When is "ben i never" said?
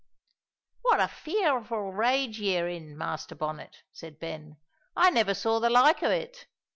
4.19-5.35